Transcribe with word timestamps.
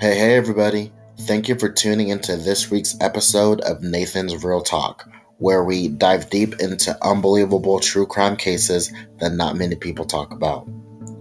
Hey, 0.00 0.16
hey, 0.16 0.34
everybody. 0.34 0.90
Thank 1.26 1.46
you 1.46 1.56
for 1.56 1.68
tuning 1.68 2.08
into 2.08 2.34
this 2.34 2.70
week's 2.70 2.96
episode 3.02 3.60
of 3.60 3.82
Nathan's 3.82 4.42
Real 4.42 4.62
Talk, 4.62 5.06
where 5.36 5.62
we 5.62 5.88
dive 5.88 6.30
deep 6.30 6.54
into 6.58 6.96
unbelievable 7.04 7.80
true 7.80 8.06
crime 8.06 8.34
cases 8.34 8.90
that 9.18 9.34
not 9.34 9.58
many 9.58 9.76
people 9.76 10.06
talk 10.06 10.32
about. 10.32 10.66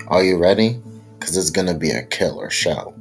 Are 0.08 0.24
you 0.24 0.38
ready? 0.38 0.80
Because 1.20 1.36
it's 1.36 1.50
going 1.50 1.68
to 1.68 1.74
be 1.74 1.92
a 1.92 2.04
killer 2.04 2.50
show. 2.50 2.96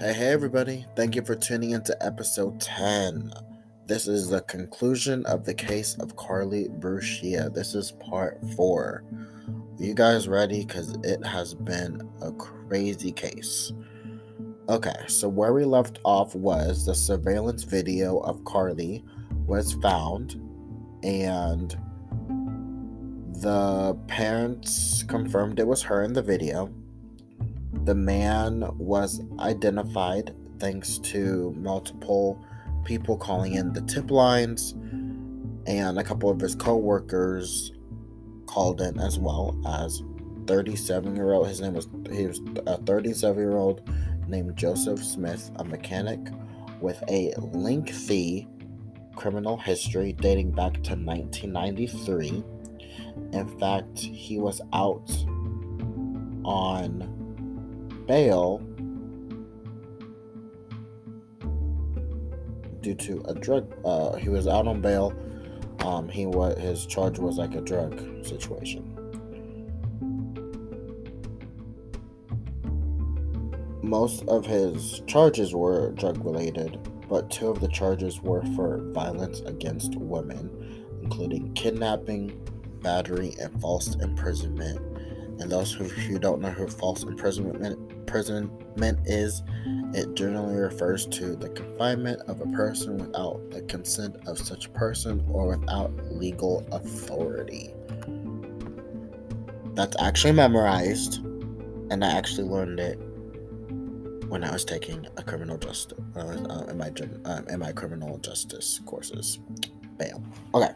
Hey, 0.00 0.14
hey, 0.14 0.28
everybody. 0.28 0.86
Thank 0.96 1.14
you 1.14 1.20
for 1.20 1.34
tuning 1.34 1.72
into 1.72 1.94
episode 2.02 2.58
10. 2.58 3.34
This 3.86 4.08
is 4.08 4.30
the 4.30 4.40
conclusion 4.40 5.26
of 5.26 5.44
the 5.44 5.52
case 5.52 5.94
of 5.96 6.16
Carlie 6.16 6.68
Brucia. 6.70 7.50
This 7.52 7.74
is 7.74 7.92
part 7.92 8.40
four. 8.56 9.04
Are 9.46 9.84
you 9.84 9.92
guys 9.92 10.26
ready? 10.26 10.64
Because 10.64 10.96
it 11.04 11.22
has 11.26 11.52
been 11.52 12.00
a 12.22 12.32
crazy 12.32 13.12
case. 13.12 13.74
Okay, 14.70 15.04
so 15.06 15.28
where 15.28 15.52
we 15.52 15.66
left 15.66 15.98
off 16.02 16.34
was 16.34 16.86
the 16.86 16.94
surveillance 16.94 17.64
video 17.64 18.20
of 18.20 18.42
Carlie 18.46 19.04
was 19.46 19.74
found, 19.74 20.40
and 21.02 21.76
the 23.42 23.94
parents 24.08 25.02
confirmed 25.02 25.60
it 25.60 25.66
was 25.66 25.82
her 25.82 26.04
in 26.04 26.14
the 26.14 26.22
video 26.22 26.72
the 27.84 27.94
man 27.94 28.64
was 28.78 29.22
identified 29.38 30.34
thanks 30.58 30.98
to 30.98 31.54
multiple 31.58 32.44
people 32.84 33.16
calling 33.16 33.54
in 33.54 33.72
the 33.72 33.80
tip 33.82 34.10
lines, 34.10 34.72
and 35.66 35.98
a 35.98 36.04
couple 36.04 36.30
of 36.30 36.40
his 36.40 36.54
co-workers 36.54 37.72
called 38.46 38.80
in 38.80 38.98
as 38.98 39.18
well 39.18 39.56
as 39.66 40.02
37 40.46 41.14
year 41.14 41.32
old 41.32 41.46
his 41.46 41.60
name 41.60 41.74
was 41.74 41.88
he 42.10 42.26
was 42.26 42.40
a 42.66 42.76
37 42.78 43.38
year 43.38 43.56
old 43.56 43.88
named 44.26 44.56
Joseph 44.56 45.02
Smith, 45.02 45.50
a 45.56 45.64
mechanic 45.64 46.20
with 46.80 47.02
a 47.08 47.32
lengthy 47.38 48.48
criminal 49.16 49.56
history 49.56 50.12
dating 50.12 50.50
back 50.50 50.74
to 50.74 50.94
1993. 50.94 52.42
In 53.32 53.58
fact, 53.58 53.98
he 53.98 54.38
was 54.38 54.60
out 54.72 55.10
on 56.44 57.19
bail 58.10 58.58
due 62.80 62.96
to 62.96 63.22
a 63.28 63.34
drug. 63.34 63.72
Uh, 63.84 64.16
he 64.16 64.28
was 64.28 64.48
out 64.48 64.66
on 64.66 64.80
bail. 64.80 65.14
Um, 65.84 66.08
he 66.08 66.26
was 66.26 66.58
his 66.58 66.86
charge 66.86 67.20
was 67.20 67.36
like 67.38 67.54
a 67.54 67.60
drug 67.60 67.94
situation. 68.26 68.82
Most 73.80 74.24
of 74.26 74.44
his 74.44 75.02
charges 75.06 75.54
were 75.54 75.92
drug 75.92 76.24
related, 76.24 76.80
but 77.08 77.30
two 77.30 77.46
of 77.46 77.60
the 77.60 77.68
charges 77.68 78.20
were 78.20 78.42
for 78.56 78.78
violence 78.90 79.38
against 79.46 79.94
women, 79.94 80.84
including 81.00 81.52
kidnapping, 81.54 82.36
battery, 82.82 83.36
and 83.40 83.60
false 83.60 83.94
imprisonment 84.02 84.80
and 85.40 85.50
those 85.50 85.72
who, 85.72 85.84
who 85.84 86.18
don't 86.18 86.40
know 86.40 86.50
who 86.50 86.68
false 86.68 87.02
imprisonment 87.02 87.99
imprisonment 88.10 88.98
is, 89.06 89.42
it 89.94 90.14
generally 90.14 90.56
refers 90.56 91.06
to 91.06 91.36
the 91.36 91.48
confinement 91.50 92.20
of 92.28 92.40
a 92.40 92.46
person 92.46 92.98
without 92.98 93.40
the 93.50 93.62
consent 93.62 94.16
of 94.26 94.36
such 94.36 94.72
person 94.72 95.24
or 95.30 95.56
without 95.56 95.92
legal 96.10 96.66
authority. 96.72 97.72
That's 99.74 99.96
actually 100.00 100.32
memorized, 100.32 101.18
and 101.90 102.04
I 102.04 102.10
actually 102.10 102.48
learned 102.48 102.80
it 102.80 102.98
when 104.28 104.42
I 104.42 104.52
was 104.52 104.64
taking 104.64 105.06
a 105.16 105.22
criminal 105.22 105.56
justice 105.56 105.98
uh, 106.16 106.20
uh, 106.20 106.64
in 106.68 106.78
my 106.78 106.92
uh, 107.24 107.42
in 107.48 107.60
my 107.60 107.72
criminal 107.72 108.18
justice 108.18 108.80
courses. 108.86 109.38
Bam. 109.98 110.32
Okay. 110.52 110.72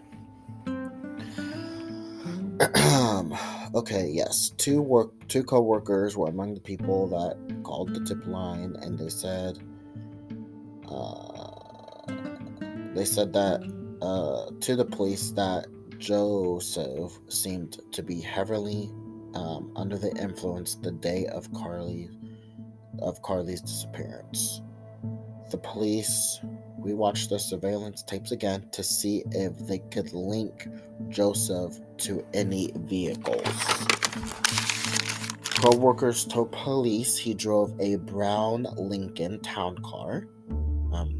Okay, 3.75 4.09
yes, 4.09 4.50
two 4.56 4.81
work 4.81 5.11
two 5.27 5.43
co-workers 5.43 6.17
were 6.17 6.28
among 6.28 6.55
the 6.55 6.61
people 6.61 7.09
that 7.09 7.62
called 7.65 7.93
the 7.93 8.05
tip 8.05 8.25
line, 8.25 8.77
and 8.83 8.97
they 8.97 9.09
said, 9.09 9.59
uh, 10.89 12.12
they 12.94 13.05
said 13.05 13.33
that 13.33 13.62
uh, 14.00 14.50
to 14.61 14.77
the 14.77 14.84
police 14.84 15.33
that 15.33 15.67
Joseph 15.99 17.19
seemed 17.28 17.81
to 17.91 18.03
be 18.03 18.21
heavily 18.21 18.93
um, 19.34 19.73
under 19.75 19.99
the 19.99 20.12
influence 20.17 20.77
the 20.77 20.93
day 20.93 21.27
of 21.27 21.53
Carlie 21.53 22.11
of 23.00 23.21
Carlie's 23.23 23.61
disappearance. 23.61 24.61
The 25.50 25.59
police 25.59 26.41
we 26.84 26.93
watched 26.93 27.31
the 27.31 27.39
surveillance 27.39 28.03
tapes 28.03 28.31
again 28.31 28.69
to 28.72 28.83
see 28.83 29.25
if 29.31 29.59
they 29.67 29.78
could 29.91 30.12
link 30.12 30.69
Joseph 31.09 31.78
to 31.99 32.25
any 32.34 32.71
vehicles. 32.77 33.43
Co-workers 35.62 36.27
told 36.27 36.53
police 36.53 37.17
he 37.17 37.33
drove 37.33 37.75
a 37.81 37.97
brown 37.97 38.67
Lincoln 38.77 39.41
town 39.41 39.78
car. 39.78 40.28
Um, 40.93 41.15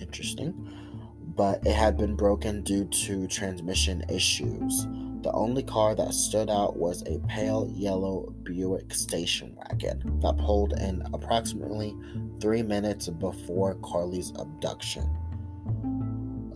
interesting. 0.00 0.54
But 1.34 1.66
it 1.66 1.74
had 1.74 1.96
been 1.96 2.14
broken 2.14 2.62
due 2.62 2.84
to 2.84 3.26
transmission 3.26 4.04
issues. 4.08 4.86
The 5.28 5.34
only 5.34 5.62
car 5.62 5.94
that 5.94 6.14
stood 6.14 6.48
out 6.48 6.78
was 6.78 7.02
a 7.02 7.18
pale 7.28 7.70
yellow 7.70 8.34
Buick 8.44 8.94
station 8.94 9.54
wagon 9.58 10.20
that 10.20 10.38
pulled 10.38 10.72
in 10.72 11.02
approximately 11.12 11.94
three 12.40 12.62
minutes 12.62 13.10
before 13.10 13.74
Carlie's 13.84 14.32
abduction. 14.38 15.06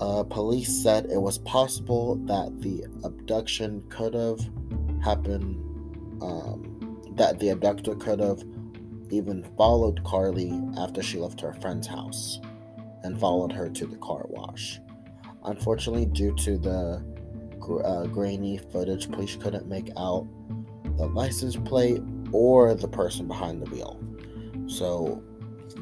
Uh, 0.01 0.23
police 0.23 0.75
said 0.83 1.05
it 1.11 1.21
was 1.21 1.37
possible 1.41 2.17
that 2.25 2.63
the 2.63 2.87
abduction 3.05 3.83
could 3.91 4.15
have 4.15 4.41
happened, 5.05 5.57
um, 6.23 7.13
that 7.17 7.39
the 7.41 7.51
abductor 7.51 7.95
could 7.95 8.21
have 8.21 8.43
even 9.11 9.45
followed 9.59 10.03
Carlie 10.03 10.59
after 10.79 11.03
she 11.03 11.19
left 11.19 11.43
her 11.43 11.53
friend's 11.61 11.87
house 11.87 12.41
and 13.03 13.21
followed 13.21 13.53
her 13.53 13.69
to 13.69 13.85
the 13.85 13.99
car 13.99 14.25
wash. 14.31 14.81
Unfortunately, 15.45 16.07
due 16.07 16.35
to 16.37 16.57
the 16.57 17.12
uh, 17.85 18.07
grainy 18.07 18.59
footage, 18.59 19.11
police 19.11 19.37
couldn't 19.37 19.67
make 19.67 19.91
out 19.97 20.27
the 20.97 21.07
license 21.07 21.57
plate 21.57 22.03
or 22.33 22.75
the 22.75 22.89
person 22.89 23.27
behind 23.27 23.63
the 23.63 23.71
wheel. 23.71 24.01
So, 24.67 25.23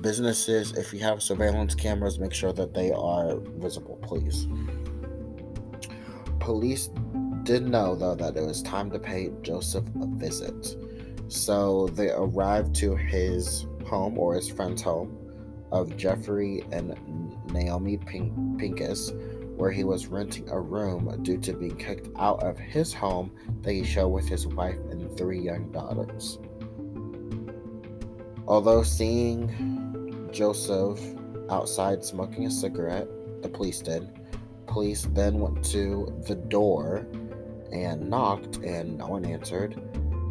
businesses, 0.00 0.72
if 0.72 0.92
you 0.92 1.00
have 1.00 1.22
surveillance 1.22 1.74
cameras, 1.74 2.18
make 2.18 2.32
sure 2.32 2.52
that 2.52 2.74
they 2.74 2.90
are 2.92 3.36
visible, 3.58 3.98
please. 4.02 4.46
Police 6.38 6.90
did 7.42 7.66
know, 7.66 7.94
though, 7.94 8.14
that 8.14 8.36
it 8.36 8.44
was 8.44 8.62
time 8.62 8.90
to 8.90 8.98
pay 8.98 9.30
Joseph 9.42 9.84
a 10.00 10.06
visit. 10.06 10.76
So 11.28 11.86
they 11.88 12.10
arrived 12.10 12.74
to 12.76 12.96
his 12.96 13.66
home 13.86 14.18
or 14.18 14.34
his 14.34 14.50
friend's 14.50 14.82
home 14.82 15.16
of 15.70 15.96
Jeffrey 15.96 16.64
and 16.72 16.96
Naomi 17.52 17.96
Pink- 17.98 18.58
Pincus 18.58 19.12
where 19.60 19.70
he 19.70 19.84
was 19.84 20.06
renting 20.06 20.48
a 20.48 20.58
room 20.58 21.22
due 21.22 21.36
to 21.36 21.52
being 21.52 21.76
kicked 21.76 22.08
out 22.18 22.42
of 22.42 22.58
his 22.58 22.94
home 22.94 23.30
that 23.60 23.72
he 23.72 23.84
shared 23.84 24.10
with 24.10 24.26
his 24.26 24.46
wife 24.46 24.78
and 24.90 25.14
three 25.18 25.38
young 25.38 25.70
daughters. 25.70 26.38
Although 28.48 28.82
seeing 28.82 30.30
Joseph 30.32 30.98
outside 31.50 32.02
smoking 32.02 32.46
a 32.46 32.50
cigarette, 32.50 33.06
the 33.42 33.50
police 33.50 33.80
did, 33.80 34.08
police 34.66 35.06
then 35.12 35.40
went 35.40 35.62
to 35.66 36.10
the 36.26 36.36
door 36.36 37.06
and 37.70 38.08
knocked, 38.08 38.56
and 38.64 38.96
no 38.96 39.08
one 39.08 39.26
answered. 39.26 39.78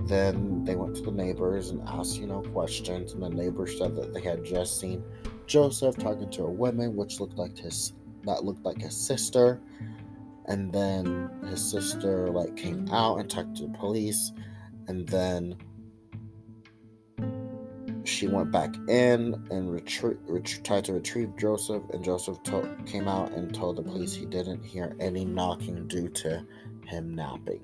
Then 0.07 0.63
they 0.63 0.75
went 0.75 0.95
to 0.95 1.03
the 1.03 1.11
neighbors 1.11 1.69
and 1.69 1.87
asked, 1.87 2.17
you 2.17 2.25
know, 2.25 2.41
questions, 2.41 3.13
and 3.13 3.21
the 3.21 3.29
neighbors 3.29 3.77
said 3.77 3.95
that 3.95 4.11
they 4.11 4.21
had 4.21 4.43
just 4.43 4.79
seen 4.79 5.03
Joseph 5.45 5.97
talking 5.97 6.31
to 6.31 6.45
a 6.45 6.49
woman, 6.49 6.95
which 6.95 7.19
looked 7.19 7.37
like 7.37 7.55
his 7.55 7.93
that 8.29 8.43
looked 8.45 8.63
like 8.63 8.81
his 8.81 8.95
sister 8.95 9.59
and 10.45 10.71
then 10.71 11.29
his 11.47 11.71
sister 11.71 12.29
like 12.29 12.55
came 12.55 12.87
out 12.91 13.19
and 13.19 13.29
talked 13.29 13.55
to 13.57 13.63
the 13.67 13.77
police 13.77 14.31
and 14.87 15.07
then 15.09 15.55
she 18.03 18.27
went 18.27 18.51
back 18.51 18.75
in 18.87 19.33
and 19.51 19.69
retrie- 19.69 20.17
ret- 20.27 20.59
tried 20.63 20.85
to 20.85 20.93
retrieve 20.93 21.35
Joseph, 21.37 21.83
and 21.93 22.03
Joseph 22.03 22.41
to- 22.43 22.75
came 22.85 23.07
out 23.07 23.31
and 23.33 23.53
told 23.53 23.75
the 23.75 23.83
police 23.83 24.15
he 24.15 24.25
didn't 24.25 24.63
hear 24.63 24.95
any 24.99 25.25
knocking 25.25 25.87
due 25.87 26.09
to 26.09 26.43
him 26.85 27.13
napping. 27.13 27.61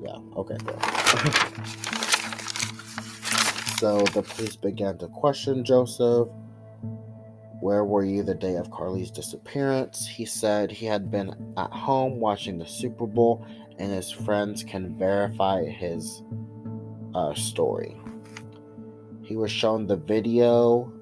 Yeah, 0.00 0.18
okay. 0.36 0.56
So 3.80 4.02
the 4.12 4.20
police 4.20 4.56
began 4.56 4.98
to 4.98 5.08
question 5.08 5.64
Joseph. 5.64 6.28
Where 7.60 7.84
were 7.84 8.04
you 8.04 8.22
the 8.22 8.34
day 8.34 8.56
of 8.56 8.70
Carlie's 8.70 9.10
disappearance? 9.10 10.06
He 10.06 10.24
said 10.24 10.70
he 10.70 10.86
had 10.86 11.10
been 11.10 11.54
at 11.58 11.70
home 11.70 12.18
watching 12.18 12.58
the 12.58 12.66
Super 12.66 13.06
Bowl, 13.06 13.46
and 13.78 13.92
his 13.92 14.10
friends 14.10 14.64
can 14.64 14.98
verify 14.98 15.64
his 15.64 16.22
uh, 17.14 17.34
story. 17.34 18.00
He 19.22 19.36
was 19.36 19.50
shown 19.50 19.86
the 19.86 19.96
video 19.96 20.92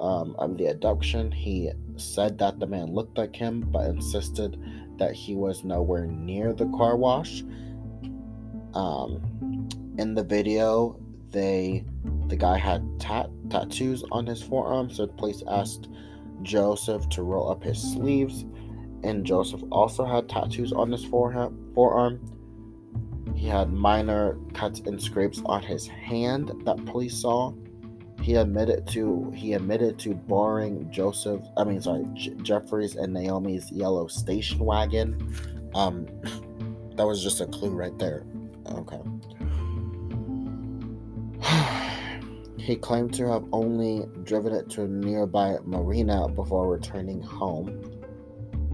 um, 0.00 0.36
of 0.38 0.56
the 0.56 0.66
abduction. 0.66 1.32
He 1.32 1.72
said 1.96 2.38
that 2.38 2.60
the 2.60 2.66
man 2.66 2.94
looked 2.94 3.18
like 3.18 3.34
him, 3.34 3.60
but 3.60 3.86
insisted 3.86 4.56
that 4.98 5.12
he 5.12 5.34
was 5.34 5.64
nowhere 5.64 6.06
near 6.06 6.52
the 6.52 6.66
car 6.76 6.96
wash. 6.96 7.42
Um, 8.74 9.68
in 9.98 10.14
the 10.14 10.24
video, 10.24 10.98
they 11.30 11.84
the 12.28 12.36
guy 12.36 12.58
had 12.58 12.82
tat- 12.98 13.30
tattoos 13.50 14.04
on 14.10 14.26
his 14.26 14.42
forearm, 14.42 14.90
so 14.90 15.06
the 15.06 15.12
police 15.12 15.42
asked 15.48 15.88
Joseph 16.42 17.08
to 17.10 17.22
roll 17.22 17.50
up 17.50 17.62
his 17.62 17.80
sleeves, 17.80 18.44
and 19.02 19.24
Joseph 19.24 19.62
also 19.70 20.04
had 20.04 20.28
tattoos 20.28 20.72
on 20.72 20.90
his 20.90 21.04
forearm. 21.04 21.72
forearm. 21.74 22.20
He 23.34 23.48
had 23.48 23.72
minor 23.72 24.38
cuts 24.54 24.80
and 24.80 25.00
scrapes 25.00 25.42
on 25.46 25.62
his 25.62 25.86
hand 25.86 26.52
that 26.64 26.84
police 26.86 27.20
saw. 27.20 27.52
He 28.22 28.36
admitted 28.36 28.86
to 28.88 29.30
he 29.34 29.52
admitted 29.52 29.98
to 30.00 30.14
borrowing 30.14 30.90
Joseph, 30.90 31.42
I 31.56 31.64
mean 31.64 31.80
sorry, 31.80 32.06
J- 32.14 32.34
Jeffrey's 32.42 32.96
and 32.96 33.12
Naomi's 33.12 33.70
yellow 33.70 34.06
station 34.06 34.60
wagon. 34.60 35.34
Um, 35.74 36.06
that 36.96 37.06
was 37.06 37.22
just 37.22 37.40
a 37.40 37.46
clue 37.46 37.70
right 37.70 37.98
there. 37.98 38.24
Okay. 38.66 39.00
He 42.64 42.76
claimed 42.76 43.12
to 43.12 43.30
have 43.30 43.44
only 43.52 44.06
driven 44.22 44.54
it 44.54 44.70
to 44.70 44.84
a 44.84 44.88
nearby 44.88 45.58
marina 45.64 46.26
before 46.28 46.66
returning 46.66 47.20
home. 47.20 48.00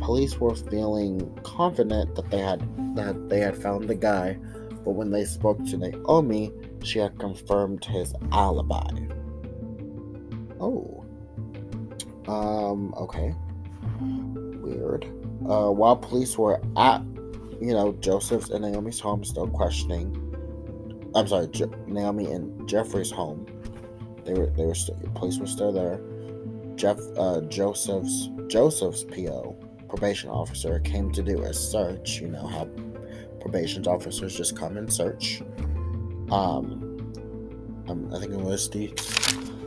Police 0.01 0.39
were 0.39 0.55
feeling 0.55 1.37
confident 1.43 2.15
that 2.15 2.31
they 2.31 2.39
had 2.39 2.61
that 2.95 3.29
they 3.29 3.41
had 3.41 3.61
found 3.61 3.89
the 3.89 3.97
guy, 3.97 4.39
but 4.85 4.93
when 4.93 5.11
they 5.11 5.25
spoke 5.25 5.65
to 5.67 5.77
Naomi, 5.77 6.53
she 6.85 7.01
had 7.01 7.19
confirmed 7.19 7.85
his 7.85 8.15
alibi. 8.31 8.91
Oh. 10.61 11.05
Um, 12.29 12.95
okay. 12.97 13.35
Weird. 14.01 15.07
Uh, 15.49 15.71
while 15.71 15.97
police 15.97 16.39
were 16.39 16.63
at, 16.77 17.03
you 17.61 17.73
know, 17.73 17.93
Joseph's 18.01 18.51
and 18.51 18.63
Naomi's 18.63 19.01
home 19.01 19.25
still 19.25 19.49
questioning, 19.49 20.15
I'm 21.15 21.27
sorry, 21.27 21.49
Je- 21.49 21.65
Naomi 21.89 22.27
and 22.31 22.69
Jeffrey's 22.69 23.11
home, 23.11 23.47
they 24.25 24.35
were, 24.35 24.47
they 24.51 24.65
were, 24.65 24.75
st- 24.75 25.15
police 25.15 25.39
were 25.39 25.47
still 25.47 25.73
there. 25.73 26.01
Jeff, 26.77 26.99
uh, 27.17 27.41
Joseph's, 27.43 28.31
Joseph's 28.49 29.05
PO, 29.05 29.57
probation 29.89 30.31
officer, 30.31 30.81
came 30.81 31.13
to 31.13 31.23
do 31.23 31.43
a 31.43 31.53
search. 31.53 32.21
You 32.21 32.29
know 32.29 32.47
how 32.47 32.69
probation 33.41 33.87
officers 33.87 34.37
just 34.37 34.57
come 34.57 34.77
and 34.77 34.93
search. 34.93 35.43
Um, 36.31 37.13
um 37.89 38.11
I 38.15 38.19
think 38.21 38.33
it 38.33 38.41
was 38.41 38.71
the 38.71 38.93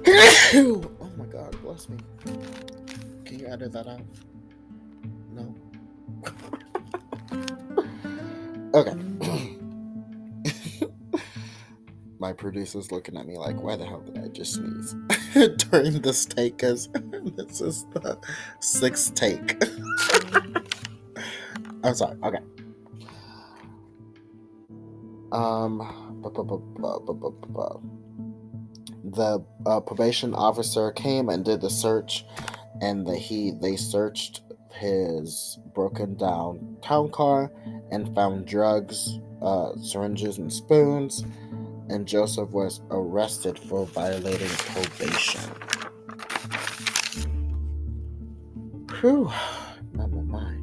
oh 0.56 1.12
my 1.18 1.26
god, 1.26 1.56
bless 1.62 1.90
me. 1.90 1.98
Can 3.26 3.40
you 3.40 3.48
edit 3.48 3.72
that 3.74 3.88
out? 3.88 4.02
No. 5.32 5.56
okay. 8.80 9.13
My 12.24 12.32
producer's 12.32 12.90
looking 12.90 13.18
at 13.18 13.28
me 13.28 13.38
like, 13.38 13.62
why 13.62 13.76
the 13.76 13.86
hell 13.86 14.00
did 14.00 14.18
I 14.18 14.30
just 14.30 14.54
sneeze 14.54 14.96
during 15.70 16.02
this 16.02 16.26
take? 16.26 16.56
Because 16.56 16.88
this 17.36 17.60
is 17.60 17.84
the 17.92 18.18
sixth 18.62 19.14
take. 19.14 19.62
I'm 21.84 21.94
sorry. 21.94 22.18
Okay. 22.24 22.40
Um. 25.34 25.82
The 29.04 29.44
uh, 29.66 29.82
probation 29.82 30.34
officer 30.34 30.94
came 30.94 31.28
and 31.28 31.44
did 31.44 31.60
the 31.60 31.70
search, 31.70 32.26
and 32.80 33.06
the, 33.06 33.18
he 33.18 33.52
they 33.52 33.76
searched 33.76 34.44
his 34.72 35.60
broken 35.76 36.16
down 36.16 36.78
town 36.82 37.12
car 37.12 37.52
and 37.92 38.16
found 38.16 38.46
drugs, 38.46 39.20
uh, 39.42 39.76
syringes, 39.76 40.38
and 40.38 40.54
spoons. 40.54 41.26
And 41.90 42.08
Joseph 42.08 42.50
was 42.50 42.82
arrested 42.90 43.60
for 43.60 43.86
violating 43.86 44.48
probation. 44.48 45.42
Whew, 49.00 49.32
my, 49.94 50.08
my, 50.08 50.22
my. 50.22 50.58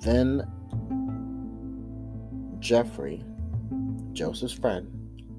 Then 0.00 0.42
Jeffrey, 2.58 3.24
Joseph's 4.12 4.52
friend, 4.52 4.90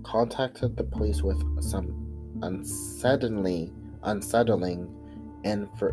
contacted 0.04 0.76
the 0.76 0.84
police 0.84 1.22
with 1.22 1.40
some 1.64 1.94
unsettling 2.42 3.72
info. 5.44 5.92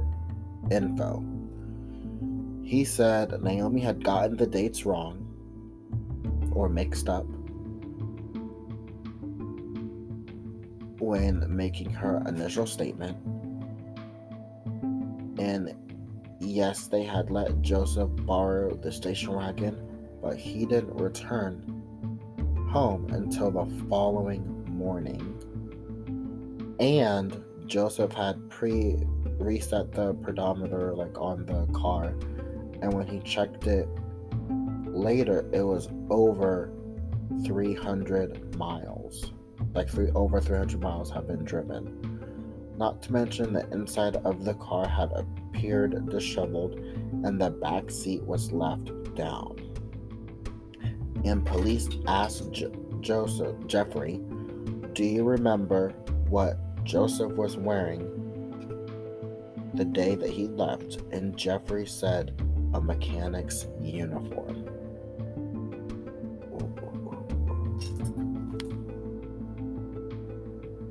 info. 0.70 1.24
He 2.64 2.84
said 2.84 3.42
Naomi 3.42 3.80
had 3.80 4.02
gotten 4.02 4.36
the 4.36 4.46
dates 4.46 4.84
wrong 4.86 5.24
or 6.54 6.68
mixed 6.68 7.08
up 7.08 7.26
when 11.18 11.44
making 11.54 11.90
her 11.90 12.22
initial 12.28 12.64
statement. 12.64 13.16
And 15.38 15.74
yes, 16.38 16.86
they 16.86 17.02
had 17.02 17.30
let 17.30 17.60
Joseph 17.60 18.10
borrow 18.18 18.74
the 18.76 18.92
station 18.92 19.32
wagon, 19.32 19.76
but 20.22 20.36
he 20.36 20.64
didn't 20.64 20.94
return 20.94 21.60
home 22.70 23.08
until 23.12 23.50
the 23.50 23.66
following 23.88 24.44
morning. 24.68 25.34
And 26.78 27.42
Joseph 27.66 28.12
had 28.12 28.48
pre 28.48 28.96
reset 29.38 29.92
the 29.92 30.14
pedometer 30.14 30.94
like 30.94 31.18
on 31.20 31.46
the 31.46 31.66
car, 31.72 32.14
and 32.80 32.92
when 32.92 33.08
he 33.08 33.18
checked 33.20 33.66
it 33.66 33.88
later, 34.86 35.48
it 35.52 35.62
was 35.62 35.88
over 36.10 36.70
300 37.44 38.56
miles. 38.56 38.97
Like 39.78 39.88
three 39.88 40.10
over 40.16 40.40
300 40.40 40.80
miles 40.80 41.08
have 41.12 41.28
been 41.28 41.44
driven. 41.44 42.74
Not 42.76 43.00
to 43.02 43.12
mention 43.12 43.52
the 43.52 43.70
inside 43.70 44.16
of 44.16 44.44
the 44.44 44.54
car 44.54 44.88
had 44.88 45.12
appeared 45.12 46.10
disheveled 46.10 46.74
and 47.24 47.40
the 47.40 47.50
back 47.50 47.88
seat 47.88 48.24
was 48.24 48.50
left 48.50 48.90
down 49.14 49.56
and 51.24 51.46
police 51.46 51.88
asked 52.08 52.60
Joseph 53.00 53.54
Jeffrey, 53.68 54.20
"Do 54.94 55.04
you 55.04 55.22
remember 55.22 55.90
what 56.28 56.58
Joseph 56.82 57.36
was 57.36 57.56
wearing 57.56 58.02
the 59.74 59.84
day 59.84 60.16
that 60.16 60.30
he 60.30 60.48
left?" 60.48 60.98
And 61.12 61.36
Jeffrey 61.36 61.86
said, 61.86 62.34
"A 62.74 62.80
mechanic's 62.80 63.68
uniform." 63.80 64.64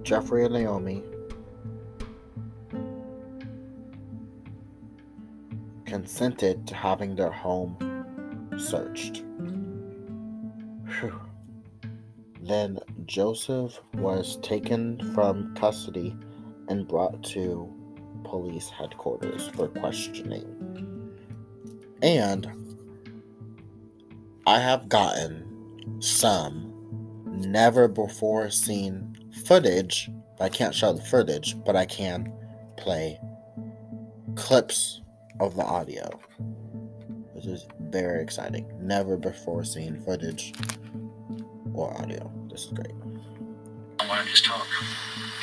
Jeffrey 0.08 0.46
and 0.46 0.54
Naomi 0.54 1.04
consented 5.86 6.66
to 6.66 6.74
having 6.74 7.14
their 7.14 7.30
home 7.30 7.76
searched. 8.58 9.26
Whew. 10.88 11.20
Then 12.42 12.80
Joseph 13.04 13.82
was 13.96 14.38
taken 14.38 15.14
from 15.14 15.54
custody 15.56 16.16
and 16.70 16.88
brought 16.88 17.22
to 17.24 17.70
police 18.24 18.70
headquarters 18.70 19.50
for 19.50 19.68
questioning. 19.68 21.12
And 22.02 22.50
I 24.46 24.60
have 24.60 24.88
gotten 24.88 26.00
some 26.00 26.74
never 27.26 27.90
before 27.90 28.50
seen 28.50 29.17
footage. 29.46 30.10
I 30.40 30.50
can't 30.50 30.74
show 30.74 30.94
the 30.94 31.02
footage, 31.02 31.56
but 31.66 31.76
I 31.76 31.86
can 31.86 32.32
play 32.78 33.20
clips 34.36 35.02
of 35.40 35.56
the 35.56 35.64
audio. 35.64 36.10
This 37.36 37.46
is 37.46 37.68
very 37.80 38.22
exciting. 38.22 38.66
Never 38.80 39.18
before 39.18 39.64
seen 39.64 40.02
footage 40.02 40.54
or 41.74 41.96
audio. 42.00 42.32
This 42.50 42.66
is 42.66 42.72
great. 42.74 42.94
I 44.00 44.08
want 44.08 44.24
to 44.24 44.30
just 44.30 44.46
talk. 44.46 44.66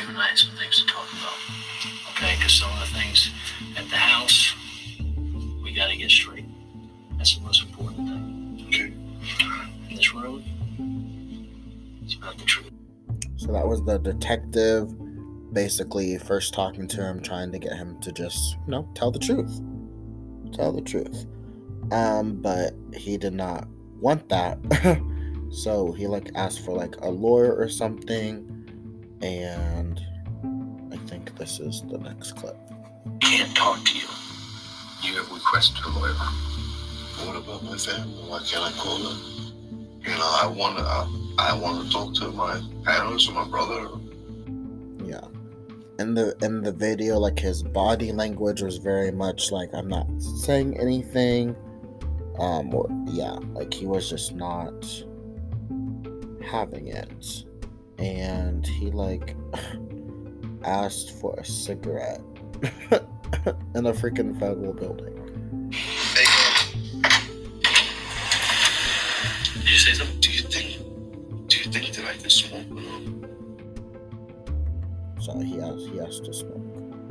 You 0.01 0.09
and 0.09 0.19
I 0.19 0.29
have 0.29 0.39
some 0.39 0.57
things 0.57 0.81
to 0.81 0.87
talk 0.87 1.09
about. 1.13 1.39
Okay? 2.11 2.35
Because 2.37 2.53
some 2.53 2.71
of 2.73 2.81
the 2.81 2.87
things 2.99 3.31
at 3.77 3.89
the 3.91 3.97
house, 3.97 4.55
we 5.63 5.73
got 5.75 5.91
to 5.91 5.97
get 5.97 6.11
straight. 6.11 6.47
That's 7.17 7.37
the 7.37 7.43
most 7.43 7.63
important 7.63 8.09
thing. 8.09 8.65
Okay? 8.69 8.93
In 9.89 9.97
this 9.97 10.15
road, 10.15 10.45
it's 12.03 12.15
about 12.15 12.39
the 12.39 12.45
truth. 12.45 12.71
So 13.45 13.53
that 13.53 13.69
was 13.69 13.85
the 13.85 13.99
detective 13.99 14.91
basically 15.53 16.17
first 16.17 16.55
talking 16.55 16.89
to 16.89 17.03
him, 17.03 17.21
trying 17.21 17.53
to 17.53 17.59
get 17.59 17.75
him 17.75 18.01
to 18.01 18.11
just, 18.11 18.57
you 18.67 18.71
know, 18.71 18.89
tell 18.95 19.11
the 19.11 19.19
truth. 19.19 19.61
Tell 20.55 20.73
the 20.73 20.81
truth. 20.81 21.27
Um, 21.93 22.41
but 22.41 22.73
he 22.95 23.19
did 23.19 23.35
not 23.35 23.69
want 24.01 24.31
that. 24.31 24.59
so 25.53 25.93
he 25.93 26.07
like 26.07 26.31
asked 26.35 26.65
for 26.65 26.75
like 26.75 26.97
a 27.03 27.11
lawyer 27.11 27.55
or 27.55 27.69
something. 27.69 28.49
And 29.21 30.01
I 30.91 30.97
think 31.07 31.37
this 31.37 31.61
is 31.61 31.83
the 31.83 31.99
next 31.99 32.33
clip. 32.33 32.57
Can't 33.21 33.55
talk 33.55 33.85
to 33.85 33.95
you. 33.95 34.09
You 35.03 35.19
have 35.19 35.31
requested 35.31 35.85
a 35.85 35.91
lawyer. 35.91 36.15
What 37.27 37.37
about 37.37 37.63
my 37.63 37.77
family? 37.77 38.23
Why 38.27 38.39
can't 38.39 38.65
I 38.65 38.73
call 38.79 38.99
them? 39.01 39.19
You 40.01 40.13
know, 40.13 40.39
I 40.43 40.47
want 40.47 40.79
to. 40.79 40.83
I, 40.83 41.24
I 41.39 41.55
want 41.55 41.85
to 41.85 41.93
talk 41.93 42.15
to 42.17 42.29
my 42.29 42.61
parents 42.85 43.29
or 43.29 43.33
my 43.33 43.49
brother. 43.49 43.89
Yeah. 45.05 45.21
In 45.99 46.15
the 46.15 46.37
in 46.43 46.63
the 46.63 46.73
video, 46.73 47.19
like 47.19 47.39
his 47.39 47.63
body 47.63 48.13
language 48.13 48.63
was 48.63 48.79
very 48.79 49.11
much 49.11 49.51
like 49.51 49.71
I'm 49.75 49.89
not 49.89 50.07
saying 50.21 50.79
anything. 50.79 51.57
Um 52.39 52.73
or 52.75 52.89
yeah, 53.07 53.37
like 53.53 53.75
he 53.75 53.87
was 53.87 54.09
just 54.09 54.35
not 54.35 54.85
having 56.45 56.89
it. 56.89 57.45
And 57.99 58.67
he 58.67 58.91
like 58.91 59.37
asked 60.65 61.21
for 61.21 61.35
a 61.39 61.45
cigarette 61.45 62.23
in 63.75 63.87
a 63.87 63.93
freaking 63.93 64.39
federal 64.39 64.73
building. 64.73 65.73
Hey, 65.73 66.25
Did 69.55 69.71
you 69.71 69.79
say 69.79 69.93
something? 69.95 70.34
Do 71.75 71.81
you 71.81 71.87
think? 71.87 71.95
Do 71.95 72.03
you 72.03 72.07
think 72.07 72.07
that 72.07 72.07
I 72.07 72.19
can 72.21 72.31
smoke? 72.31 72.71
with 72.71 72.85
them? 72.85 73.25
So 75.21 75.39
he 75.41 75.57
has 75.57 75.87
he 75.87 75.97
has 75.99 76.21
to 76.21 76.33
smoke. 76.33 76.63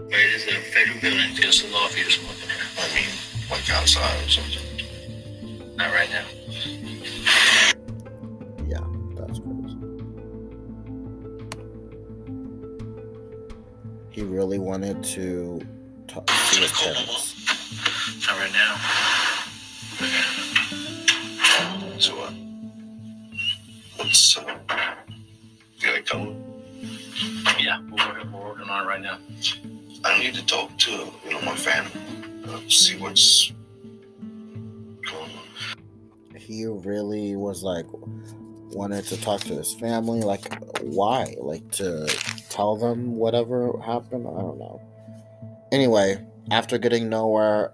Right, 0.09 0.29
it's 0.33 0.45
a 0.47 0.53
federal 0.71 0.99
building. 1.01 1.37
Against 1.37 1.65
the 1.65 1.71
law 1.73 1.87
for 1.87 1.97
you 1.97 2.05
to 2.05 2.11
smoke 2.11 2.37
in 2.41 2.49
here. 2.49 2.63
I 2.77 2.87
mean, 2.95 3.09
like 3.51 3.69
outside 3.71 4.23
or 4.23 4.29
something. 4.29 5.75
Not 5.75 5.91
right 5.91 6.09
now. 6.09 6.25
Yeah, 8.65 8.85
that's 9.17 9.39
crazy. 9.39 9.77
He 14.11 14.21
really 14.21 14.59
wanted 14.59 15.03
to 15.03 15.59
talk 16.07 16.25
to 16.27 16.33
his 16.33 16.71
parents. 16.71 17.35
Not 18.27 18.37
right 18.39 18.53
now. 18.53 18.77
So 21.99 22.15
what? 22.15 22.33
What's 23.97 24.37
uh? 24.37 24.42
On 28.73 28.87
right 28.87 29.01
now. 29.01 29.19
I 30.03 30.19
need 30.19 30.33
to 30.33 30.45
talk 30.45 30.77
to 30.79 30.91
you 30.91 31.31
know 31.31 31.41
my 31.41 31.55
family. 31.55 31.91
Uh, 32.47 32.59
see 32.67 32.97
what's 32.97 33.53
going 35.09 35.31
on. 35.31 36.35
He 36.35 36.65
really 36.65 37.35
was 37.35 37.63
like 37.63 37.85
wanted 38.73 39.05
to 39.05 39.21
talk 39.21 39.41
to 39.41 39.53
his 39.53 39.73
family. 39.75 40.21
Like, 40.21 40.61
why? 40.81 41.35
Like 41.39 41.69
to 41.71 42.07
tell 42.49 42.75
them 42.75 43.15
whatever 43.15 43.79
happened. 43.79 44.27
I 44.27 44.41
don't 44.41 44.57
know. 44.57 44.81
Anyway, 45.71 46.25
after 46.51 46.77
getting 46.77 47.09
nowhere 47.09 47.73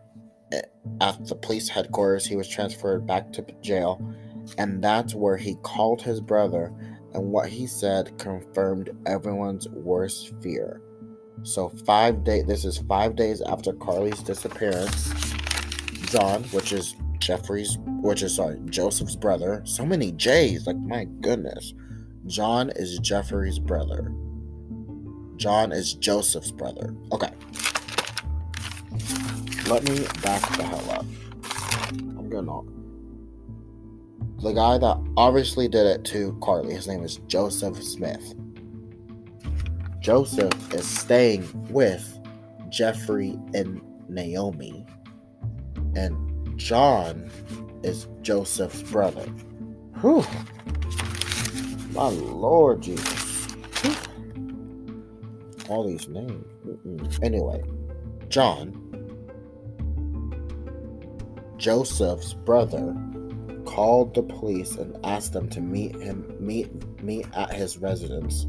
eh, 0.52 0.62
at 1.02 1.26
the 1.26 1.36
police 1.36 1.70
headquarters, 1.70 2.26
he 2.26 2.36
was 2.36 2.48
transferred 2.48 3.08
back 3.08 3.32
to 3.34 3.46
jail, 3.62 4.06
and 4.58 4.84
that's 4.84 5.16
where 5.16 5.38
he 5.38 5.56
called 5.64 6.02
his 6.02 6.20
brother. 6.20 6.74
And 7.12 7.32
what 7.32 7.50
he 7.50 7.66
said 7.66 8.16
confirmed 8.20 8.92
everyone's 9.08 9.68
worst 9.70 10.32
fear. 10.44 10.80
So 11.44 11.70
five 11.70 12.24
day. 12.24 12.42
This 12.42 12.66
is 12.66 12.78
five 12.80 13.16
days 13.16 13.42
after 13.42 13.74
Carlie's 13.74 14.22
disappearance. 14.22 15.12
John, 16.10 16.44
which 16.46 16.74
is 16.74 16.96
Jeffrey's, 17.20 17.78
which 18.02 18.24
is 18.24 18.36
sorry, 18.36 18.60
Joseph's 18.66 19.16
brother. 19.16 19.62
So 19.66 19.86
many 19.86 20.12
J's, 20.14 20.66
like 20.68 20.78
my 20.78 21.06
goodness. 21.22 21.74
John 22.26 22.72
is 22.76 23.00
Jeffrey's 23.00 23.60
brother. 23.60 24.14
John 25.38 25.72
is 25.72 25.94
Joseph's 25.94 26.52
brother. 26.52 26.96
Okay. 27.12 27.30
Let 29.68 29.84
me 29.84 30.06
back 30.22 30.42
the 30.58 30.64
hell 30.64 30.92
up. 30.92 31.06
I'm 31.92 32.50
all. 32.50 32.66
The 34.42 34.54
guy 34.54 34.78
that 34.78 34.98
obviously 35.18 35.68
did 35.68 35.86
it 35.86 36.06
to 36.06 36.38
Carlie, 36.42 36.74
his 36.74 36.88
name 36.88 37.04
is 37.04 37.18
Joseph 37.28 37.82
Smith. 37.84 38.34
Joseph 40.00 40.74
is 40.74 40.88
staying 40.88 41.48
with 41.70 42.20
Jeffrey 42.70 43.38
and 43.54 43.82
Naomi. 44.08 44.86
And 45.96 46.58
John 46.58 47.30
is 47.84 48.08
Joseph's 48.22 48.84
brother. 48.84 49.26
Whew. 50.02 50.26
My 51.92 52.08
Lord 52.08 52.82
Jesus. 52.82 53.48
All 55.68 55.88
these 55.88 56.08
names. 56.08 56.46
Mm-mm. 56.66 57.24
Anyway, 57.24 57.62
John, 58.30 58.74
Joseph's 61.58 62.34
brother, 62.34 62.96
called 63.66 64.16
the 64.16 64.24
police 64.24 64.76
and 64.76 64.98
asked 65.06 65.34
them 65.34 65.48
to 65.50 65.62
meet 65.62 65.96
him 65.96 66.36
meet 66.40 66.70
meet 67.04 67.28
at 67.36 67.54
his 67.54 67.78
residence. 67.78 68.48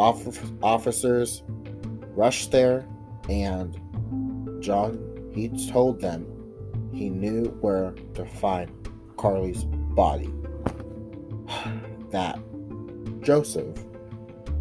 Off- 0.00 0.50
officers 0.62 1.42
rushed 2.16 2.50
there 2.50 2.86
and 3.28 3.78
John 4.62 4.98
he 5.34 5.48
told 5.70 6.00
them 6.00 6.26
he 6.90 7.10
knew 7.10 7.44
where 7.60 7.92
to 8.14 8.24
find 8.24 8.70
Carlie's 9.18 9.64
body. 9.64 10.32
That 12.10 12.40
Joseph 13.20 13.78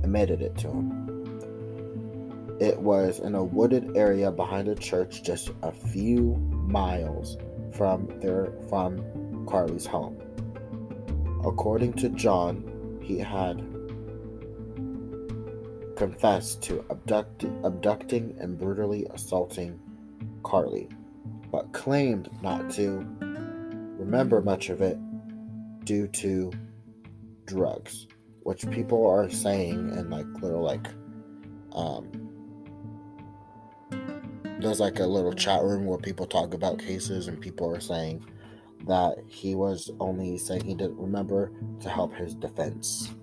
admitted 0.04 0.42
it 0.42 0.56
to 0.58 0.68
him. 0.68 2.58
It 2.60 2.78
was 2.78 3.20
in 3.20 3.34
a 3.34 3.44
wooded 3.44 3.98
area 3.98 4.30
behind 4.32 4.68
a 4.68 4.76
church 4.76 5.24
just 5.24 5.50
a 5.64 5.72
few 5.72 6.36
miles 6.68 7.38
from 7.72 8.08
their 8.20 8.52
from 8.70 9.48
Carlie's 9.50 9.88
home. 9.88 10.22
According 11.44 11.94
to 11.94 12.10
John, 12.10 13.00
he 13.02 13.18
had 13.18 13.66
confessed 16.00 16.64
to 16.64 16.84
abduct, 16.90 17.44
abducting 17.66 18.34
and 18.40 18.58
brutally 18.58 19.06
assaulting 19.14 19.78
Carlie, 20.44 20.88
but 21.52 21.74
claimed 21.74 22.30
not 22.42 22.72
to 22.72 23.06
remember 24.00 24.42
much 24.42 24.70
of 24.70 24.82
it 24.82 24.98
due 25.84 26.08
to 26.08 26.54
drugs, 27.46 28.08
which 28.44 28.68
people 28.72 29.06
are 29.06 29.30
saying 29.30 29.90
in 29.98 30.10
like 30.10 30.26
little 30.42 30.64
like 30.64 30.88
um 31.74 32.10
there's 34.62 34.80
like 34.80 35.00
a 35.00 35.06
little 35.06 35.34
chat 35.34 35.62
room 35.64 35.86
where 35.86 35.98
people 35.98 36.26
talk 36.26 36.54
about 36.54 36.80
cases 36.80 37.28
and 37.28 37.42
people 37.42 37.74
are 37.76 37.82
saying 37.82 38.26
that 38.88 39.18
he 39.28 39.54
was 39.54 39.92
only 40.00 40.38
saying 40.38 40.64
he 40.64 40.76
didn't 40.76 40.98
remember 40.98 41.52
to 41.82 41.90
help 41.90 42.14
his 42.14 42.36
defense 42.36 43.14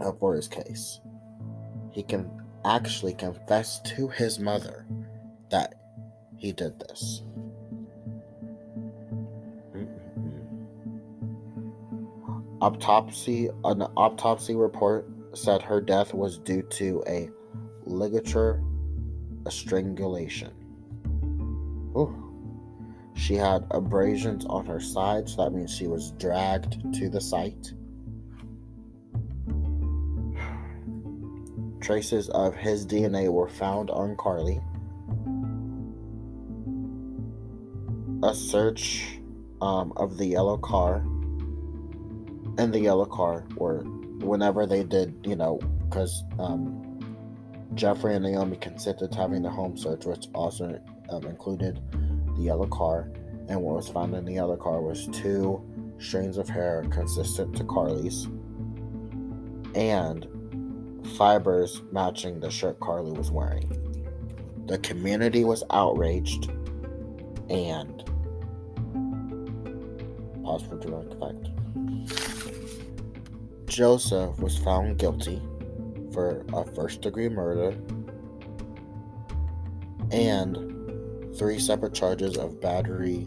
uh, 0.00 0.12
for 0.18 0.34
his 0.34 0.48
case. 0.48 1.00
He 1.92 2.02
can 2.02 2.30
actually 2.64 3.14
confess 3.14 3.80
to 3.82 4.08
his 4.08 4.38
mother 4.38 4.86
that 5.50 5.74
he 6.36 6.52
did 6.52 6.80
this. 6.80 7.22
Mm-hmm. 9.76 10.64
Autopsy 12.60 13.48
an 13.64 13.82
autopsy 13.96 14.54
report 14.54 15.08
said 15.34 15.62
her 15.62 15.80
death 15.80 16.12
was 16.14 16.38
due 16.38 16.62
to 16.62 17.04
a 17.06 17.30
ligature 17.84 18.62
strangulation. 19.48 20.52
Ooh. 21.96 22.18
She 23.14 23.34
had 23.34 23.66
abrasions 23.70 24.46
on 24.46 24.64
her 24.66 24.80
side, 24.80 25.28
so 25.28 25.44
that 25.44 25.52
means 25.52 25.74
she 25.74 25.86
was 25.86 26.12
dragged 26.12 26.94
to 26.94 27.08
the 27.08 27.20
site. 27.20 27.72
Traces 31.82 32.28
of 32.28 32.54
his 32.54 32.86
DNA 32.86 33.28
were 33.28 33.48
found 33.48 33.90
on 33.90 34.16
Carlie. 34.16 34.60
A 38.22 38.32
search 38.32 39.18
um, 39.60 39.92
of 39.96 40.16
the 40.16 40.26
yellow 40.26 40.56
car 40.56 41.04
and 42.56 42.72
the 42.72 42.78
yellow 42.78 43.04
car 43.04 43.44
were 43.56 43.80
whenever 44.20 44.64
they 44.64 44.84
did, 44.84 45.12
you 45.24 45.34
know, 45.34 45.58
because 45.88 46.22
um, 46.38 47.00
Jeffrey 47.74 48.14
and 48.14 48.24
Naomi 48.24 48.56
consented 48.58 49.10
to 49.10 49.18
having 49.18 49.42
the 49.42 49.50
home 49.50 49.76
search, 49.76 50.04
which 50.04 50.26
also 50.36 50.80
um, 51.10 51.24
included 51.24 51.80
the 52.36 52.42
yellow 52.42 52.66
car. 52.66 53.10
And 53.48 53.60
what 53.60 53.74
was 53.74 53.88
found 53.88 54.14
in 54.14 54.24
the 54.24 54.34
yellow 54.34 54.56
car 54.56 54.80
was 54.80 55.08
two 55.08 55.60
strands 55.98 56.38
of 56.38 56.48
hair 56.48 56.84
consistent 56.90 57.56
to 57.56 57.64
Carlie's. 57.64 58.28
and 59.74 60.28
fibers 61.16 61.82
matching 61.90 62.40
the 62.40 62.50
shirt 62.50 62.80
Carlie 62.80 63.12
was 63.12 63.30
wearing. 63.30 63.68
The 64.66 64.78
community 64.78 65.44
was 65.44 65.64
outraged 65.70 66.50
and 67.50 68.04
pause 70.42 70.62
for 70.62 70.78
direct 70.78 71.14
effect. 71.14 71.50
Joseph 73.66 74.38
was 74.38 74.58
found 74.58 74.98
guilty 74.98 75.42
for 76.12 76.44
a 76.52 76.64
first 76.74 77.00
degree 77.00 77.28
murder 77.28 77.74
and 80.10 81.36
three 81.36 81.58
separate 81.58 81.94
charges 81.94 82.36
of 82.36 82.60
battery 82.60 83.26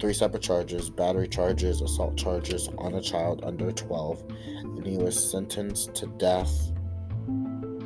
three 0.00 0.14
separate 0.14 0.42
charges 0.42 0.88
battery 0.88 1.28
charges 1.28 1.82
assault 1.82 2.16
charges 2.16 2.70
on 2.78 2.94
a 2.94 3.02
child 3.02 3.44
under 3.44 3.70
12 3.70 4.24
and 4.62 4.86
he 4.86 4.96
was 4.96 5.30
sentenced 5.30 5.94
to 5.94 6.06
death 6.06 6.72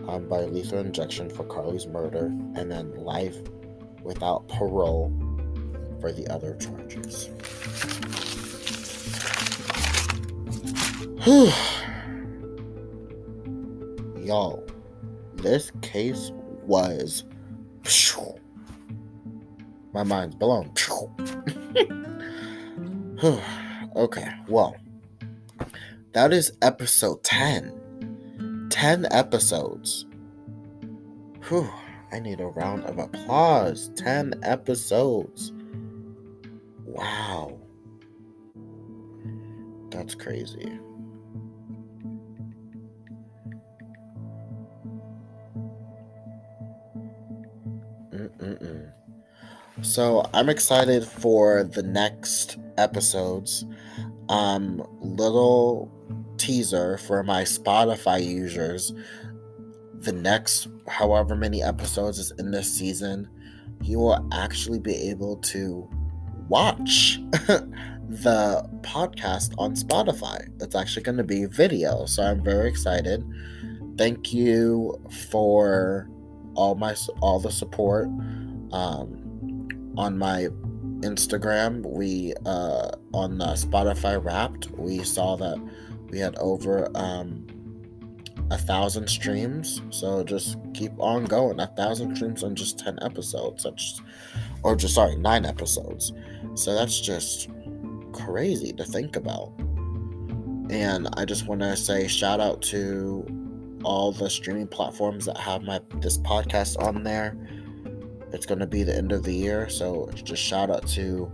um, 0.08 0.28
by 0.28 0.40
lethal 0.44 0.78
injection 0.78 1.28
for 1.30 1.44
carlie's 1.44 1.86
murder 1.86 2.26
and 2.56 2.70
then 2.70 2.94
life 2.96 3.36
without 4.02 4.46
parole 4.48 5.12
for 6.00 6.12
the 6.12 6.26
other 6.28 6.56
charges 6.56 7.30
Y'all, 14.24 14.62
this 15.34 15.70
case 15.82 16.30
was. 16.62 17.24
My 19.92 20.02
mind's 20.02 20.34
blown. 20.34 20.72
okay, 23.96 24.28
well, 24.48 24.76
that 26.12 26.32
is 26.32 26.52
episode 26.60 27.22
10. 27.22 27.80
10 28.74 29.06
episodes. 29.12 30.04
Whew, 31.48 31.70
I 32.10 32.18
need 32.18 32.40
a 32.40 32.46
round 32.46 32.82
of 32.86 32.98
applause. 32.98 33.88
10 33.94 34.40
episodes. 34.42 35.52
Wow. 36.84 37.60
That's 39.90 40.16
crazy. 40.16 40.76
Mm-mm-mm. 48.12 48.90
So 49.82 50.28
I'm 50.34 50.48
excited 50.48 51.04
for 51.06 51.62
the 51.62 51.84
next 51.84 52.58
episodes. 52.76 53.64
Um, 54.28 54.84
little 55.00 55.93
teaser 56.36 56.98
for 56.98 57.22
my 57.22 57.42
Spotify 57.42 58.24
users. 58.24 58.92
The 60.00 60.12
next, 60.12 60.68
however 60.88 61.34
many 61.34 61.62
episodes 61.62 62.18
is 62.18 62.32
in 62.38 62.50
this 62.50 62.72
season, 62.72 63.28
you 63.82 63.98
will 63.98 64.28
actually 64.32 64.80
be 64.80 65.10
able 65.10 65.36
to 65.36 65.88
watch 66.48 67.18
the 68.08 68.68
podcast 68.82 69.54
on 69.58 69.74
Spotify. 69.74 70.48
It's 70.60 70.74
actually 70.74 71.02
going 71.02 71.18
to 71.18 71.24
be 71.24 71.46
video, 71.46 72.06
so 72.06 72.22
I'm 72.22 72.42
very 72.42 72.68
excited. 72.68 73.24
Thank 73.96 74.32
you 74.32 75.00
for 75.30 76.08
all 76.54 76.74
my 76.74 76.94
all 77.20 77.40
the 77.40 77.50
support 77.50 78.06
um, 78.72 79.68
on 79.96 80.18
my 80.18 80.48
Instagram. 81.00 81.84
We 81.86 82.34
uh, 82.44 82.90
on 83.12 83.38
the 83.38 83.54
Spotify 83.54 84.22
Wrapped. 84.22 84.70
We 84.72 85.02
saw 85.02 85.36
that 85.36 85.58
we 86.14 86.20
had 86.20 86.36
over 86.38 86.88
um, 86.94 87.44
a 88.52 88.56
thousand 88.56 89.08
streams. 89.08 89.82
So 89.90 90.22
just 90.22 90.56
keep 90.72 90.92
on 91.00 91.24
going. 91.24 91.58
A 91.58 91.66
thousand 91.66 92.14
streams 92.14 92.44
on 92.44 92.54
just 92.54 92.78
ten 92.78 92.96
episodes. 93.02 93.64
That's 93.64 94.00
or 94.62 94.76
just 94.76 94.94
sorry, 94.94 95.16
nine 95.16 95.44
episodes. 95.44 96.12
So 96.54 96.72
that's 96.72 97.00
just 97.00 97.48
crazy 98.12 98.72
to 98.74 98.84
think 98.84 99.16
about. 99.16 99.52
And 100.70 101.08
I 101.16 101.24
just 101.24 101.48
want 101.48 101.62
to 101.62 101.76
say 101.76 102.06
shout 102.06 102.38
out 102.38 102.62
to 102.62 103.26
all 103.82 104.12
the 104.12 104.30
streaming 104.30 104.68
platforms 104.68 105.26
that 105.26 105.36
have 105.36 105.62
my 105.62 105.80
this 105.96 106.18
podcast 106.18 106.80
on 106.80 107.02
there. 107.02 107.36
It's 108.32 108.46
going 108.46 108.60
to 108.60 108.66
be 108.68 108.84
the 108.84 108.96
end 108.96 109.10
of 109.10 109.24
the 109.24 109.34
year, 109.34 109.68
so 109.68 110.10
just 110.14 110.42
shout 110.42 110.70
out 110.70 110.86
to 110.88 111.30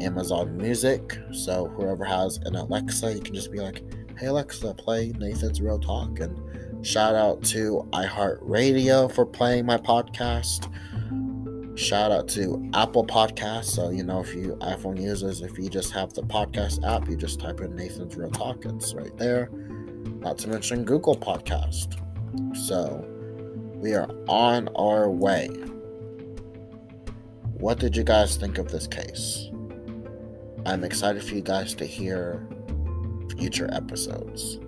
Amazon 0.00 0.56
Music. 0.56 1.18
So 1.32 1.68
whoever 1.68 2.04
has 2.04 2.38
an 2.44 2.56
Alexa, 2.56 3.14
you 3.14 3.20
can 3.20 3.34
just 3.34 3.52
be 3.52 3.58
like, 3.58 3.82
"Hey 4.18 4.26
Alexa, 4.26 4.74
play 4.74 5.12
Nathan's 5.18 5.60
Real 5.60 5.78
Talk." 5.78 6.20
And 6.20 6.86
shout 6.86 7.14
out 7.14 7.42
to 7.44 7.88
iHeartRadio 7.92 9.12
for 9.12 9.26
playing 9.26 9.66
my 9.66 9.78
podcast. 9.78 10.68
Shout 11.76 12.12
out 12.12 12.28
to 12.28 12.70
Apple 12.74 13.06
Podcasts. 13.06 13.64
So, 13.64 13.88
you 13.90 14.04
know, 14.04 14.20
if 14.20 14.34
you 14.34 14.56
iPhone 14.60 15.00
users, 15.00 15.40
if 15.40 15.58
you 15.58 15.70
just 15.70 15.90
have 15.92 16.12
the 16.12 16.22
podcast 16.22 16.86
app, 16.86 17.08
you 17.08 17.16
just 17.16 17.40
type 17.40 17.60
in 17.60 17.74
Nathan's 17.74 18.14
Real 18.14 18.30
Talk, 18.30 18.66
it's 18.66 18.92
right 18.94 19.16
there. 19.16 19.48
Not 20.20 20.36
to 20.38 20.48
mention 20.48 20.84
Google 20.84 21.16
Podcast. 21.16 21.98
So, 22.56 23.04
we 23.76 23.94
are 23.94 24.08
on 24.28 24.68
our 24.76 25.10
way. 25.10 25.48
What 27.54 27.78
did 27.78 27.96
you 27.96 28.04
guys 28.04 28.36
think 28.36 28.58
of 28.58 28.70
this 28.70 28.86
case? 28.86 29.48
I'm 30.66 30.84
excited 30.84 31.24
for 31.24 31.34
you 31.34 31.42
guys 31.42 31.74
to 31.76 31.86
hear 31.86 32.46
future 33.36 33.68
episodes. 33.72 34.58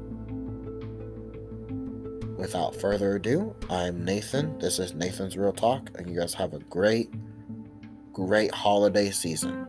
Without 2.36 2.74
further 2.74 3.16
ado, 3.16 3.54
I'm 3.70 4.04
Nathan. 4.04 4.58
This 4.58 4.78
is 4.78 4.94
Nathan's 4.94 5.36
Real 5.36 5.52
Talk, 5.52 5.90
and 5.94 6.08
you 6.08 6.18
guys 6.18 6.34
have 6.34 6.52
a 6.52 6.58
great, 6.58 7.12
great 8.12 8.52
holiday 8.52 9.10
season. 9.10 9.66